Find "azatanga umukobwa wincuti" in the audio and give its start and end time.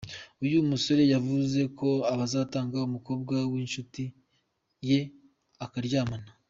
2.23-4.03